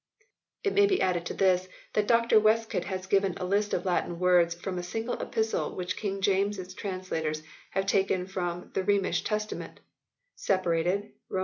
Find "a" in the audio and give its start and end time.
3.37-3.45, 4.79-4.83